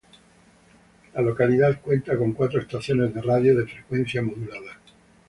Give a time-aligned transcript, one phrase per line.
[1.13, 4.79] La localidad cuenta con cuatro Estaciones de Radio de frecuencia modulada.